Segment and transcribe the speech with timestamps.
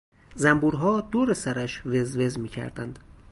[0.35, 2.99] زنبورها دور سرش وزوز میکردند.